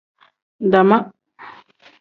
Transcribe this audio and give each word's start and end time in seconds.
Dama. 0.71 0.97